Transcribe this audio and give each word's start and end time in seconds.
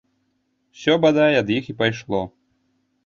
Усё, 0.77 0.95
бадай, 1.05 1.33
ад 1.41 1.53
іх 1.59 1.71
і 1.75 1.79
пайшло. 1.83 2.23